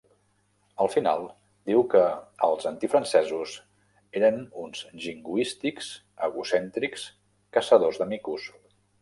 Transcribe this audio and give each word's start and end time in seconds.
Al 0.83 0.87
final, 0.93 1.25
diu 1.71 1.83
que 1.91 2.01
els 2.47 2.65
antifrancesos 2.69 3.53
eren 4.21 4.41
uns 4.65 4.81
jingoístics, 5.05 5.91
egocèntrics 6.31 7.07
caçadors 7.59 8.03
de 8.03 8.11
micos. 8.17 8.51